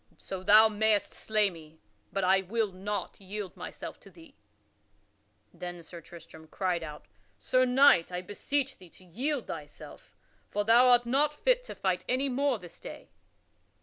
So 0.17 0.41
thou 0.41 0.67
mayst 0.67 1.13
slay 1.13 1.51
me, 1.51 1.79
but 2.11 2.23
I 2.23 2.41
will 2.41 2.71
not 2.71 3.21
yield 3.21 3.55
myself 3.55 3.99
to 3.99 4.09
thee." 4.09 4.35
Then 5.53 5.83
Sir 5.83 6.01
Tristram 6.01 6.47
cried 6.47 6.81
out: 6.81 7.07
"Sir 7.37 7.65
Knight, 7.65 8.11
I 8.11 8.23
beseech 8.23 8.79
thee 8.79 8.89
to 8.89 9.03
yield 9.05 9.45
thyself, 9.45 10.15
for 10.49 10.65
thou 10.65 10.87
art 10.87 11.05
not 11.05 11.35
fit 11.35 11.63
to 11.65 11.75
fight 11.75 12.03
any 12.09 12.29
more 12.29 12.57
this 12.57 12.79
day." 12.79 13.11